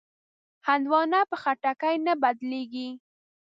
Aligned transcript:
هندوانه 0.67 1.19
په 1.29 1.35
خټکي 1.41 1.95
نه 2.05 2.13
بدلېږي. 2.21 2.89